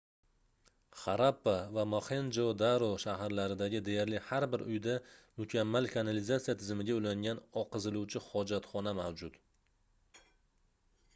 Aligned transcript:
xarappa 0.99 1.51
va 1.75 1.83
moxenjo-daro 1.89 2.87
shaharlaridagi 3.03 3.81
deyarli 3.89 4.21
har 4.29 4.47
bir 4.55 4.63
uyda 4.71 4.95
mukammal 5.41 5.89
kanalizatisya 5.95 6.55
tizimiga 6.63 6.95
ulangan 7.01 7.41
oqiziluvchi 7.65 8.23
hojatxona 8.31 8.95
mavjud 9.01 9.37